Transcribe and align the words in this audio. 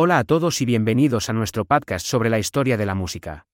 Hola 0.00 0.18
a 0.18 0.22
todos 0.22 0.60
y 0.60 0.64
bienvenidos 0.64 1.28
a 1.28 1.32
nuestro 1.32 1.64
podcast 1.64 2.06
sobre 2.06 2.30
la 2.30 2.38
historia 2.38 2.76
de 2.76 2.86
la 2.86 2.94
música. 2.94 3.48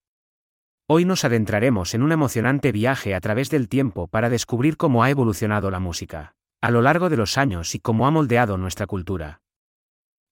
Hoy 0.87 1.03
nos 1.03 1.25
adentraremos 1.25 1.95
en 1.95 2.03
un 2.03 2.11
emocionante 2.11 2.71
viaje 2.71 3.15
a 3.15 3.19
través 3.19 3.49
del 3.49 3.67
tiempo 3.67 4.05
para 4.05 4.29
descubrir 4.29 4.77
cómo 4.77 5.03
ha 5.03 5.09
evolucionado 5.09 5.71
la 5.71 5.79
música, 5.79 6.35
a 6.61 6.69
lo 6.69 6.83
largo 6.83 7.09
de 7.09 7.17
los 7.17 7.39
años 7.39 7.73
y 7.73 7.79
cómo 7.79 8.05
ha 8.05 8.11
moldeado 8.11 8.59
nuestra 8.59 8.85
cultura. 8.85 9.41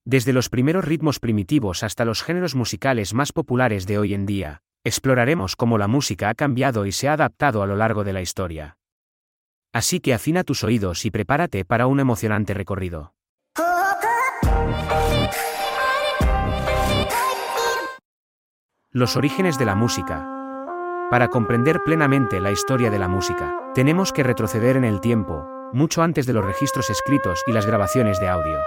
Desde 0.05 0.33
los 0.33 0.49
primeros 0.49 0.85
ritmos 0.85 1.19
primitivos 1.19 1.81
hasta 1.81 2.05
los 2.05 2.21
géneros 2.21 2.53
musicales 2.53 3.15
más 3.15 3.31
populares 3.31 3.87
de 3.87 3.97
hoy 3.97 4.13
en 4.13 4.27
día, 4.27 4.61
exploraremos 4.83 5.55
cómo 5.55 5.79
la 5.79 5.87
música 5.87 6.29
ha 6.29 6.35
cambiado 6.35 6.85
y 6.85 6.91
se 6.91 7.09
ha 7.09 7.13
adaptado 7.13 7.63
a 7.63 7.65
lo 7.65 7.75
largo 7.75 8.03
de 8.03 8.13
la 8.13 8.21
historia. 8.21 8.77
Así 9.73 9.99
que 9.99 10.13
afina 10.13 10.43
tus 10.43 10.63
oídos 10.63 11.05
y 11.05 11.09
prepárate 11.09 11.65
para 11.65 11.87
un 11.87 11.99
emocionante 11.99 12.53
recorrido. 12.53 13.15
Los 18.95 19.17
orígenes 19.17 19.57
de 19.57 19.65
la 19.65 19.73
música. 19.73 20.23
Para 21.09 21.27
comprender 21.27 21.81
plenamente 21.83 22.39
la 22.39 22.51
historia 22.51 22.91
de 22.91 22.99
la 22.99 23.07
música, 23.07 23.55
tenemos 23.73 24.13
que 24.13 24.21
retroceder 24.21 24.77
en 24.77 24.83
el 24.83 25.01
tiempo, 25.01 25.47
mucho 25.73 26.03
antes 26.03 26.27
de 26.27 26.33
los 26.33 26.45
registros 26.45 26.91
escritos 26.91 27.41
y 27.47 27.53
las 27.53 27.65
grabaciones 27.65 28.19
de 28.19 28.27
audio. 28.27 28.59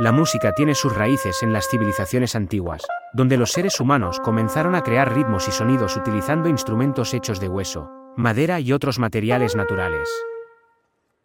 La 0.00 0.10
música 0.10 0.50
tiene 0.50 0.74
sus 0.74 0.96
raíces 0.96 1.44
en 1.44 1.52
las 1.52 1.68
civilizaciones 1.68 2.34
antiguas, 2.34 2.82
donde 3.12 3.36
los 3.36 3.52
seres 3.52 3.78
humanos 3.78 4.18
comenzaron 4.18 4.74
a 4.74 4.82
crear 4.82 5.14
ritmos 5.14 5.46
y 5.46 5.52
sonidos 5.52 5.96
utilizando 5.96 6.48
instrumentos 6.48 7.14
hechos 7.14 7.38
de 7.38 7.48
hueso, 7.48 7.88
madera 8.16 8.58
y 8.58 8.72
otros 8.72 8.98
materiales 8.98 9.54
naturales. 9.54 10.08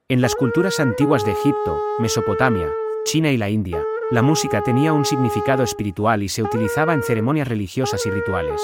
En 0.10 0.22
las 0.22 0.36
culturas 0.36 0.80
antiguas 0.80 1.26
de 1.26 1.32
Egipto, 1.32 1.82
Mesopotamia, 1.98 2.70
China 3.06 3.32
y 3.32 3.38
la 3.38 3.50
India, 3.50 3.84
la 4.12 4.24
música 4.24 4.62
tenía 4.62 4.92
un 4.92 5.06
significado 5.06 5.62
espiritual 5.64 6.24
y 6.24 6.30
se 6.30 6.42
utilizaba 6.42 6.94
en 6.94 7.04
ceremonias 7.04 7.48
religiosas 7.48 8.06
y 8.08 8.10
rituales. 8.10 8.60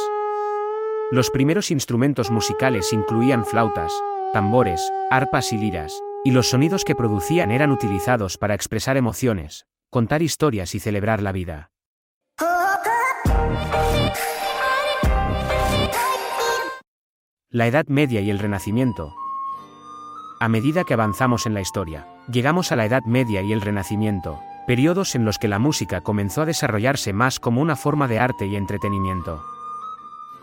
Los 1.12 1.30
primeros 1.30 1.70
instrumentos 1.70 2.32
musicales 2.32 2.92
incluían 2.94 3.46
flautas, 3.46 3.94
tambores, 4.34 4.82
arpas 5.12 5.54
y 5.54 5.58
liras, 5.58 5.94
y 6.24 6.32
los 6.32 6.50
sonidos 6.50 6.84
que 6.84 6.96
producían 6.96 7.52
eran 7.52 7.72
utilizados 7.72 8.40
para 8.40 8.56
expresar 8.56 8.98
emociones, 8.98 9.68
contar 9.92 10.24
historias 10.24 10.74
y 10.74 10.80
celebrar 10.80 11.22
la 11.22 11.32
vida. 11.32 11.70
La 17.52 17.68
Edad 17.68 17.86
Media 17.88 18.20
y 18.22 18.32
el 18.32 18.40
Renacimiento. 18.40 19.14
A 20.40 20.50
medida 20.50 20.84
que 20.84 20.96
avanzamos 20.96 21.46
en 21.46 21.54
la 21.54 21.62
historia, 21.62 22.08
llegamos 22.30 22.72
a 22.72 22.76
la 22.76 22.86
Edad 22.86 23.04
Media 23.06 23.42
y 23.44 23.54
el 23.54 23.62
Renacimiento, 23.62 24.42
periodos 24.66 25.16
en 25.16 25.26
los 25.26 25.38
que 25.38 25.48
la 25.48 25.60
música 25.60 26.02
comenzó 26.02 26.42
a 26.42 26.46
desarrollarse 26.46 27.14
más 27.14 27.40
como 27.40 27.62
una 27.62 27.76
forma 27.76 28.08
de 28.08 28.20
arte 28.20 28.46
y 28.46 28.56
entretenimiento. 28.56 29.44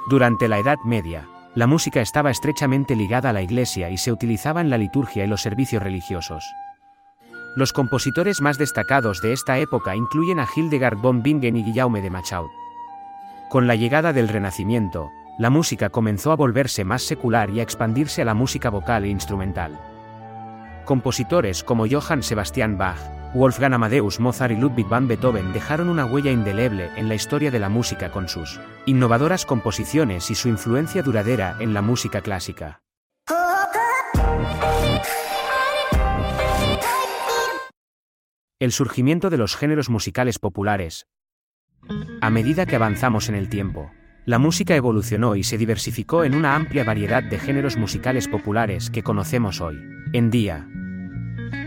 Durante 0.09 0.49
la 0.49 0.59
Edad 0.59 0.79
Media, 0.85 1.29
la 1.55 1.67
música 1.67 2.01
estaba 2.01 2.31
estrechamente 2.31 2.97
ligada 2.97 3.31
a 3.31 3.33
la 3.33 3.43
iglesia 3.43 3.91
y 3.91 3.99
se 3.99 4.11
utilizaba 4.11 4.61
en 4.61 4.71
la 4.71 4.79
liturgia 4.79 5.25
y 5.25 5.29
los 5.29 5.43
servicios 5.43 5.83
religiosos. 5.83 6.45
Los 7.55 7.73
compositores 7.73 8.41
más 8.41 8.57
destacados 8.57 9.21
de 9.21 9.35
esta 9.35 9.59
época 9.59 9.95
incluyen 9.95 10.41
a 10.41 10.49
Hildegard 10.55 10.97
von 10.97 11.23
Bingen 11.23 11.57
y 11.57 11.63
Guillaume 11.63 12.01
de 12.01 12.09
Machaut. 12.09 12.51
Con 13.51 13.67
la 13.67 13.75
llegada 13.75 14.15
del 14.15 14.29
Renacimiento, 14.29 15.11
la 15.39 15.51
música 15.51 15.91
comenzó 15.91 16.33
a 16.33 16.37
volverse 16.37 16.85
más 16.85 17.03
secular 17.03 17.51
y 17.51 17.61
a 17.61 17.63
expandirse 17.63 18.23
a 18.23 18.25
la 18.25 18.35
música 18.35 18.71
vocal 18.71 19.05
e 19.05 19.09
instrumental. 19.09 19.79
Compositores 20.87 21.63
como 21.63 21.87
Johann 21.87 22.23
Sebastian 22.23 22.79
Bach, 22.79 22.99
Wolfgang 23.35 23.73
Amadeus 23.73 24.21
Mozart 24.21 24.53
y 24.53 24.57
Ludwig 24.57 24.87
van 24.87 25.09
Beethoven 25.09 25.55
dejaron 25.55 25.89
una 25.89 26.05
huella 26.05 26.31
indeleble 26.31 26.91
en 26.97 27.09
la 27.09 27.15
historia 27.15 27.51
de 27.51 27.59
la 27.59 27.71
música 27.71 28.11
con 28.11 28.29
sus 28.29 28.61
innovadoras 28.85 29.47
composiciones 29.47 30.31
y 30.31 30.35
su 30.35 30.49
influencia 30.49 31.03
duradera 31.03 31.57
en 31.59 31.73
la 31.73 31.81
música 31.81 32.21
clásica. 32.21 32.83
El 38.61 38.71
surgimiento 38.71 39.31
de 39.31 39.39
los 39.39 39.57
géneros 39.57 39.89
musicales 39.89 40.39
populares. 40.39 41.07
A 42.21 42.29
medida 42.29 42.67
que 42.67 42.77
avanzamos 42.77 43.31
en 43.31 43.35
el 43.35 43.49
tiempo, 43.49 43.91
la 44.27 44.39
música 44.39 44.77
evolucionó 44.77 45.37
y 45.37 45.43
se 45.43 45.57
diversificó 45.57 46.25
en 46.25 46.35
una 46.35 46.55
amplia 46.55 46.85
variedad 46.85 47.23
de 47.23 47.39
géneros 47.39 47.79
musicales 47.79 48.29
populares 48.29 48.91
que 48.91 49.03
conocemos 49.03 49.63
hoy 49.63 49.81
en 50.13 50.31
día. 50.31 50.69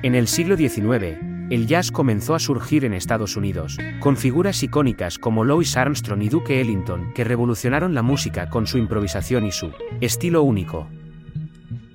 En 0.04 0.14
el 0.14 0.28
siglo 0.28 0.56
XIX, 0.56 1.25
el 1.50 1.68
jazz 1.68 1.92
comenzó 1.92 2.34
a 2.34 2.40
surgir 2.40 2.86
en 2.86 2.94
Estados 2.94 3.36
Unidos, 3.36 3.78
con 4.00 4.18
figuras 4.18 4.64
icónicas 4.64 5.20
como 5.20 5.44
Louis 5.44 5.78
Armstrong 5.78 6.22
y 6.24 6.30
Duke 6.30 6.60
Ellington 6.60 7.14
que 7.14 7.24
revolucionaron 7.24 7.94
la 7.94 8.02
música 8.02 8.50
con 8.50 8.66
su 8.66 8.78
improvisación 8.78 9.46
y 9.46 9.52
su 9.52 9.72
estilo 10.02 10.42
único. 10.42 10.88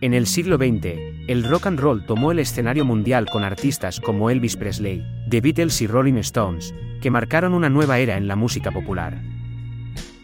En 0.01 0.15
el 0.15 0.27
siglo 0.27 0.57
XX, 0.57 0.99
el 1.27 1.45
rock 1.45 1.67
and 1.67 1.81
roll 1.81 2.07
tomó 2.07 2.33
el 2.33 2.39
escenario 2.39 2.85
mundial 2.85 3.27
con 3.31 3.45
artistas 3.45 4.01
como 4.01 4.31
Elvis 4.31 4.57
Presley, 4.57 5.05
The 5.29 5.41
Beatles 5.41 5.83
y 5.83 5.87
Rolling 5.87 6.15
Stones, 6.19 6.75
que 7.03 7.11
marcaron 7.11 7.53
una 7.53 7.69
nueva 7.69 7.99
era 7.99 8.17
en 8.17 8.29
la 8.29 8.37
música 8.37 8.71
popular. 8.71 9.21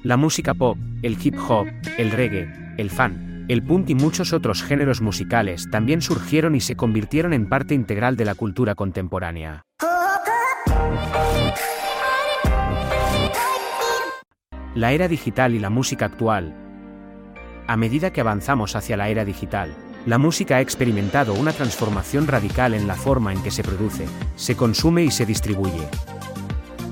La 0.03 0.16
música 0.16 0.54
pop, 0.54 0.78
el 1.03 1.19
hip 1.22 1.34
hop, 1.48 1.66
el 1.98 2.12
reggae, 2.12 2.48
el 2.78 2.91
fan, 2.91 3.35
el 3.48 3.62
punk 3.62 3.90
y 3.90 3.94
muchos 3.94 4.32
otros 4.32 4.62
géneros 4.62 5.00
musicales 5.00 5.68
también 5.70 6.02
surgieron 6.02 6.54
y 6.54 6.60
se 6.60 6.76
convirtieron 6.76 7.32
en 7.32 7.48
parte 7.48 7.74
integral 7.74 8.16
de 8.16 8.24
la 8.24 8.34
cultura 8.34 8.74
contemporánea. 8.74 9.62
La 14.74 14.92
era 14.92 15.08
digital 15.08 15.54
y 15.54 15.58
la 15.58 15.70
música 15.70 16.06
actual, 16.06 16.54
a 17.68 17.76
medida 17.76 18.12
que 18.12 18.20
avanzamos 18.20 18.76
hacia 18.76 18.96
la 18.96 19.08
era 19.08 19.24
digital, 19.24 19.74
la 20.06 20.18
música 20.18 20.56
ha 20.56 20.60
experimentado 20.60 21.34
una 21.34 21.52
transformación 21.52 22.28
radical 22.28 22.74
en 22.74 22.86
la 22.86 22.94
forma 22.94 23.32
en 23.32 23.42
que 23.42 23.50
se 23.50 23.64
produce, 23.64 24.06
se 24.36 24.56
consume 24.56 25.02
y 25.02 25.10
se 25.10 25.26
distribuye. 25.26 25.88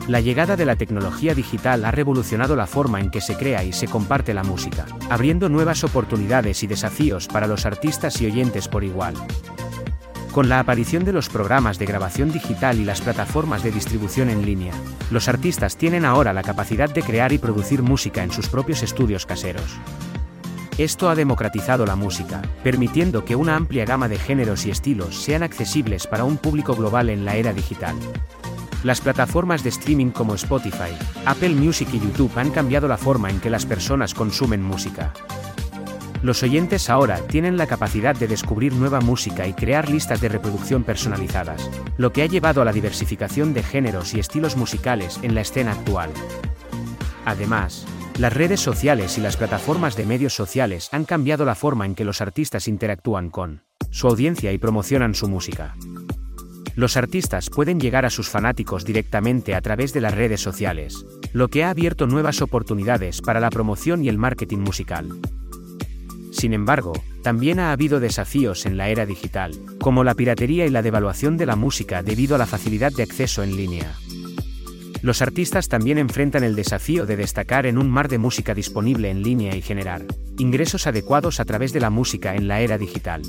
La 0.07 0.21
llegada 0.21 0.55
de 0.57 0.67
la 0.67 0.77
tecnología 0.77 1.35
digital 1.35 1.87
ha 1.87 1.91
revolucionado 1.91 2.57
la 2.57 2.67
forma 2.67 3.01
en 3.01 3.11
que 3.11 3.23
se 3.23 3.37
crea 3.37 3.65
y 3.65 3.73
se 3.73 3.89
comparte 3.89 4.35
la 4.35 4.45
música, 4.45 4.85
abriendo 5.09 5.49
nuevas 5.49 5.83
oportunidades 5.83 6.63
y 6.63 6.67
desafíos 6.67 7.27
para 7.27 7.47
los 7.47 7.65
artistas 7.65 8.21
y 8.21 8.27
oyentes 8.27 8.69
por 8.69 8.85
igual. 8.85 9.15
Con 10.31 10.51
la 10.51 10.61
aparición 10.61 11.05
de 11.05 11.15
los 11.15 11.31
programas 11.31 11.79
de 11.79 11.87
grabación 11.87 12.33
digital 12.33 12.79
y 12.81 12.85
las 12.85 13.01
plataformas 13.01 13.63
de 13.63 13.71
distribución 13.71 14.29
en 14.29 14.45
línea, 14.45 14.75
los 15.11 15.27
artistas 15.29 15.79
tienen 15.79 16.05
ahora 16.05 16.35
la 16.35 16.43
capacidad 16.43 16.91
de 16.91 17.03
crear 17.03 17.33
y 17.33 17.39
producir 17.39 17.83
música 17.83 18.23
en 18.23 18.31
sus 18.31 18.49
propios 18.49 18.83
estudios 18.83 19.25
caseros. 19.25 19.79
Esto 20.77 21.09
ha 21.09 21.15
democratizado 21.15 21.87
la 21.87 21.97
música, 21.97 22.43
permitiendo 22.63 23.25
que 23.25 23.37
una 23.37 23.57
amplia 23.57 23.87
gama 23.87 24.09
de 24.09 24.19
géneros 24.19 24.67
y 24.67 24.71
estilos 24.71 25.17
sean 25.23 25.45
accesibles 25.45 26.07
para 26.07 26.25
un 26.25 26.37
público 26.37 26.75
global 26.75 27.09
en 27.09 27.25
la 27.25 27.37
era 27.37 27.55
digital. 27.55 27.95
Las 28.85 29.01
plataformas 29.01 29.65
de 29.65 29.71
streaming 29.71 30.11
como 30.11 30.35
Spotify, 30.35 30.93
Apple 31.25 31.55
Music 31.55 31.89
y 31.95 32.01
YouTube 32.01 32.31
han 32.37 32.51
cambiado 32.51 32.87
la 32.87 32.99
forma 32.99 33.31
en 33.31 33.41
que 33.41 33.49
las 33.49 33.65
personas 33.65 34.13
consumen 34.13 34.63
música. 34.63 35.15
Los 36.23 36.43
oyentes 36.43 36.91
ahora 36.91 37.17
tienen 37.27 37.57
la 37.57 37.67
capacidad 37.67 38.15
de 38.15 38.29
descubrir 38.29 38.75
nueva 38.75 39.01
música 39.01 39.47
y 39.49 39.55
crear 39.55 39.89
listas 39.89 40.21
de 40.21 40.29
reproducción 40.29 40.85
personalizadas, 40.85 41.71
lo 41.97 42.13
que 42.13 42.23
ha 42.23 42.27
llevado 42.27 42.61
a 42.61 42.67
la 42.67 42.75
diversificación 42.75 43.55
de 43.55 43.63
géneros 43.63 44.13
y 44.13 44.21
estilos 44.21 44.55
musicales 44.55 45.19
en 45.23 45.35
la 45.35 45.41
escena 45.41 45.73
actual. 45.73 46.11
Además, 47.25 47.87
las 48.19 48.35
redes 48.35 48.61
sociales 48.61 49.17
y 49.17 49.23
las 49.23 49.39
plataformas 49.39 49.97
de 49.97 50.05
medios 50.05 50.35
sociales 50.35 50.91
han 50.93 51.07
cambiado 51.07 51.47
la 51.47 51.55
forma 51.55 51.87
en 51.87 51.95
que 51.95 52.05
los 52.05 52.21
artistas 52.21 52.69
interactúan 52.69 53.31
con 53.31 53.63
su 53.91 54.09
audiencia 54.09 54.53
y 54.53 54.59
promocionan 54.59 55.15
su 55.15 55.27
música. 55.27 55.75
Los 56.75 56.97
artistas 56.97 57.51
pueden 57.51 57.79
llegar 57.79 58.05
a 58.05 58.11
sus 58.11 58.29
fanáticos 58.29 58.85
directamente 58.85 59.55
a 59.55 59.61
través 59.61 59.93
de 59.93 60.01
las 60.01 60.15
redes 60.15 60.41
sociales, 60.41 61.07
lo 61.33 61.49
que 61.49 61.65
ha 61.65 61.71
abierto 61.71 62.07
nuevas 62.07 62.43
oportunidades 62.43 63.21
para 63.21 63.41
la 63.41 63.51
promoción 63.51 64.05
y 64.05 64.09
el 64.09 64.19
marketing 64.19 64.59
musical. 64.59 65.09
Sin 66.33 66.53
embargo, 66.53 66.93
también 67.23 67.61
ha 67.61 67.71
habido 67.71 68.01
desafíos 68.01 68.67
en 68.67 68.77
la 68.77 68.89
era 68.89 69.07
digital, 69.07 69.53
como 69.81 70.03
la 70.03 70.15
piratería 70.15 70.67
y 70.67 70.71
la 70.71 70.83
devaluación 70.83 71.37
de 71.37 71.47
la 71.47 71.57
música 71.57 72.03
debido 72.03 72.35
a 72.35 72.39
la 72.39 72.47
facilidad 72.47 72.93
de 72.93 73.05
acceso 73.05 73.43
en 73.43 73.57
línea 73.57 73.95
los 75.05 75.21
artistas 75.21 75.69
también 75.69 75.99
enfrentan 75.99 76.45
el 76.45 76.57
desafío 76.57 77.05
de 77.05 77.17
destacar 77.17 77.67
en 77.67 77.77
un 77.77 77.91
mar 77.91 78.09
de 78.09 78.17
música 78.17 78.55
disponible 78.55 79.11
en 79.11 79.23
línea 79.23 79.55
y 79.55 79.61
generar 79.61 80.07
ingresos 80.39 80.87
adecuados 80.87 81.41
a 81.41 81.45
través 81.45 81.75
de 81.75 81.81
la 81.81 81.91
música 81.91 82.35
en 82.35 82.49
la 82.49 82.63
era 82.63 82.79
digital. 82.79 83.21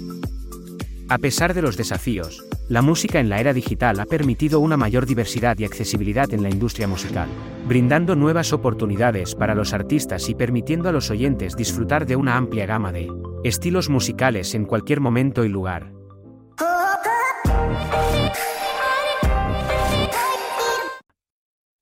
A 1.09 1.17
pesar 1.17 1.53
de 1.53 1.61
los 1.61 1.75
desafíos, 1.75 2.45
la 2.67 2.81
música 2.81 3.19
en 3.19 3.29
la 3.29 3.39
era 3.39 3.53
digital 3.53 3.99
ha 3.99 4.05
permitido 4.05 4.59
una 4.59 4.75
mayor 4.75 5.05
diversidad 5.05 5.57
y 5.59 5.65
accesibilidad 5.65 6.33
en 6.33 6.41
la 6.41 6.49
industria 6.49 6.87
musical, 6.87 7.29
brindando 7.67 8.15
nuevas 8.15 8.53
oportunidades 8.53 9.35
para 9.35 9.53
los 9.53 9.73
artistas 9.73 10.29
y 10.29 10.35
permitiendo 10.35 10.89
a 10.89 10.91
los 10.91 11.11
oyentes 11.11 11.55
disfrutar 11.55 12.07
de 12.07 12.15
una 12.15 12.37
amplia 12.37 12.65
gama 12.65 12.91
de 12.91 13.11
estilos 13.43 13.89
musicales 13.89 14.55
en 14.55 14.65
cualquier 14.65 14.99
momento 14.99 15.45
y 15.45 15.49
lugar. 15.49 15.93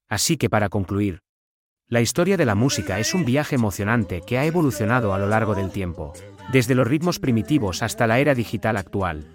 Así 0.09 0.37
que 0.37 0.49
para 0.49 0.69
concluir, 0.69 1.21
la 1.87 2.01
historia 2.01 2.37
de 2.37 2.45
la 2.45 2.55
música 2.55 2.99
es 2.99 3.13
un 3.13 3.25
viaje 3.25 3.55
emocionante 3.55 4.21
que 4.25 4.37
ha 4.37 4.45
evolucionado 4.45 5.13
a 5.13 5.17
lo 5.19 5.27
largo 5.27 5.55
del 5.55 5.71
tiempo, 5.71 6.13
desde 6.51 6.75
los 6.75 6.87
ritmos 6.87 7.19
primitivos 7.19 7.81
hasta 7.81 8.05
la 8.05 8.19
era 8.19 8.35
digital 8.35 8.77
actual. 8.77 9.25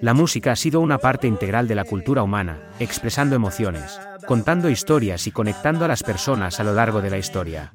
La 0.00 0.14
música 0.14 0.52
ha 0.52 0.56
sido 0.56 0.80
una 0.80 0.98
parte 0.98 1.26
integral 1.26 1.66
de 1.66 1.74
la 1.74 1.84
cultura 1.84 2.22
humana, 2.22 2.70
expresando 2.78 3.34
emociones, 3.34 3.98
contando 4.26 4.70
historias 4.70 5.26
y 5.26 5.32
conectando 5.32 5.84
a 5.84 5.88
las 5.88 6.02
personas 6.02 6.60
a 6.60 6.64
lo 6.64 6.72
largo 6.72 7.00
de 7.00 7.10
la 7.10 7.18
historia. 7.18 7.72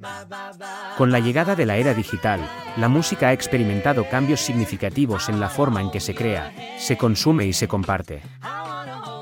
Con 0.98 1.12
la 1.12 1.20
llegada 1.20 1.56
de 1.56 1.66
la 1.66 1.78
era 1.78 1.94
digital, 1.94 2.40
la 2.78 2.88
música 2.88 3.28
ha 3.28 3.34
experimentado 3.34 4.08
cambios 4.10 4.40
significativos 4.40 5.28
en 5.28 5.40
la 5.40 5.50
forma 5.50 5.82
en 5.82 5.92
que 5.92 6.00
se 6.00 6.16
crea, 6.16 6.54
se 6.78 6.98
consume 6.98 7.46
y 7.46 7.54
se 7.54 7.68
comparte. 7.68 8.22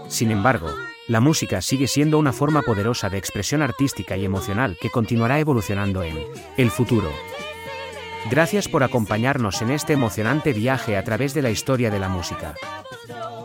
Sin 0.08 0.30
embargo, 0.30 0.70
la 1.08 1.22
música 1.22 1.62
sigue 1.62 1.88
siendo 1.88 2.20
una 2.20 2.34
forma 2.34 2.62
poderosa 2.62 3.10
de 3.10 3.18
expresión 3.18 3.62
artística 3.62 4.16
y 4.16 4.26
emocional 4.26 4.78
que 4.80 4.90
continuará 4.90 5.40
evolucionando 5.40 6.04
en 6.04 6.18
el 6.58 6.70
futuro. 6.70 7.10
Gracias 8.30 8.68
por 8.68 8.84
acompañarnos 8.84 9.62
en 9.64 9.72
este 9.72 9.94
emocionante 9.94 10.54
viaje 10.54 10.96
a 10.96 11.04
través 11.04 11.34
de 11.34 11.42
la 11.42 11.50
historia 11.50 11.90
de 11.90 12.00
la 12.00 12.08
música. 12.08 12.54
so 13.12 13.41